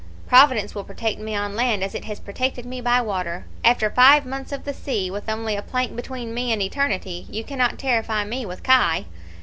Providence 0.27 0.73
will 0.73 0.83
protect 0.83 1.19
me 1.19 1.35
on 1.35 1.55
land, 1.55 1.83
as 1.83 1.93
it 1.93 2.05
has 2.05 2.19
protected 2.19 2.65
me 2.65 2.81
by 2.81 3.01
water. 3.01 3.45
After 3.63 3.91
five 3.91 4.25
months 4.25 4.51
of 4.51 4.63
the 4.63 4.73
sea, 4.73 5.11
with 5.11 5.29
only 5.29 5.55
a 5.55 5.61
plank 5.61 5.95
between 5.95 6.33
me 6.33 6.51
and 6.51 6.59
eternity, 6.59 7.27
you 7.29 7.43
cannot 7.43 7.77
terrify 7.77 8.23
me 8.23 8.43
with 8.43 8.63
kye.' 8.63 9.05